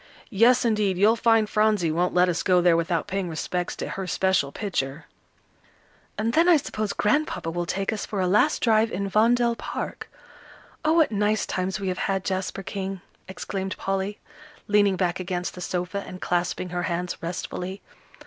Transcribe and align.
Yes, 0.31 0.65
indeed, 0.65 0.97
you'll 0.97 1.15
find 1.15 1.47
Phronsie 1.47 1.91
won't 1.91 2.15
let 2.15 2.27
us 2.27 2.41
go 2.41 2.59
there 2.59 2.75
without 2.75 3.05
paying 3.05 3.29
respects 3.29 3.75
to 3.75 3.87
her 3.89 4.07
special 4.07 4.51
picture." 4.51 5.05
"And 6.17 6.33
then 6.33 6.49
I 6.49 6.57
suppose 6.57 6.91
Grandpapa 6.91 7.51
will 7.51 7.67
take 7.67 7.93
us 7.93 8.03
for 8.03 8.19
a 8.19 8.25
last 8.25 8.63
drive 8.63 8.91
in 8.91 9.07
Vondel 9.11 9.55
Park. 9.55 10.09
Oh, 10.83 10.93
what 10.93 11.11
nice 11.11 11.45
times 11.45 11.79
we 11.79 11.89
have 11.89 11.99
had, 11.99 12.25
Jasper 12.25 12.63
King!" 12.63 13.01
exclaimed 13.27 13.77
Polly, 13.77 14.17
leaning 14.67 14.95
back 14.95 15.19
against 15.19 15.53
the 15.53 15.61
sofa, 15.61 16.03
and 16.03 16.19
clasping 16.19 16.69
her 16.69 16.81
hands 16.81 17.17
restfully. 17.21 17.83